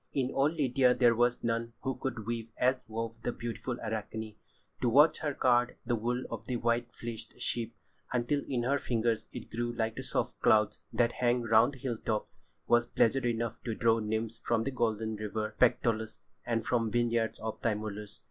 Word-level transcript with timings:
In 0.15 0.31
all 0.31 0.49
Lydia 0.49 0.95
there 0.95 1.13
was 1.13 1.43
none 1.43 1.73
who 1.81 1.93
could 1.95 2.25
weave 2.25 2.49
as 2.57 2.83
wove 2.87 3.21
the 3.21 3.31
beautiful 3.31 3.79
Arachne. 3.83 4.33
To 4.81 4.89
watch 4.89 5.19
her 5.19 5.35
card 5.35 5.75
the 5.85 5.95
wool 5.95 6.23
of 6.31 6.45
the 6.47 6.55
white 6.55 6.91
fleeced 6.91 7.39
sheep 7.39 7.75
until 8.11 8.43
in 8.47 8.63
her 8.63 8.79
fingers 8.79 9.29
it 9.31 9.51
grew 9.51 9.71
like 9.71 9.95
the 9.97 10.01
soft 10.01 10.39
clouds 10.41 10.79
that 10.91 11.11
hang 11.11 11.43
round 11.43 11.73
the 11.73 11.77
hill 11.81 11.99
tops, 11.99 12.41
was 12.65 12.87
pleasure 12.87 13.27
enough 13.27 13.61
to 13.63 13.75
draw 13.75 13.99
nymphs 13.99 14.39
from 14.43 14.63
the 14.63 14.71
golden 14.71 15.17
river 15.17 15.53
Pactolus 15.59 16.17
and 16.47 16.65
from 16.65 16.89
the 16.89 16.97
vineyards 16.97 17.39
of 17.39 17.61
Tymolus. 17.61 18.19